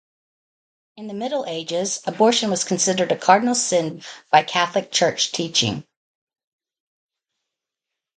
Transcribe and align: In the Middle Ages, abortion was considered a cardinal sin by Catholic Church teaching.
In 0.97 1.05
the 1.05 1.13
Middle 1.13 1.45
Ages, 1.45 2.01
abortion 2.07 2.49
was 2.49 2.63
considered 2.63 3.11
a 3.11 3.15
cardinal 3.15 3.53
sin 3.53 4.01
by 4.31 4.41
Catholic 4.41 4.91
Church 4.91 5.31
teaching. 5.31 5.85